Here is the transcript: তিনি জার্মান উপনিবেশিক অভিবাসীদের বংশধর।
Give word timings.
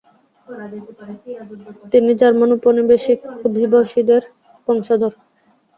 তিনি 1.91 2.11
জার্মান 2.19 2.49
উপনিবেশিক 2.57 3.19
অভিবাসীদের 3.47 4.21
বংশধর। 4.67 5.13